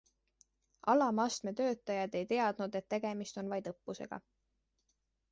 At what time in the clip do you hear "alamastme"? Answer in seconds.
0.93-1.51